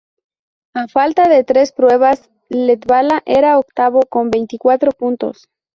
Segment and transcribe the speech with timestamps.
[0.73, 5.47] A falta de tres pruebas Latvala era octavo con veinticuatro puntos.